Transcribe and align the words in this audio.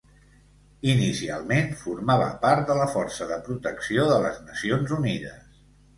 Inicialment 0.93 1.69
formava 1.83 2.31
part 2.45 2.65
de 2.71 2.77
la 2.79 2.89
Força 2.95 3.27
de 3.33 3.39
Protecció 3.51 4.07
de 4.13 4.19
les 4.25 4.41
Nacions 4.49 4.97
Unides. 5.03 5.65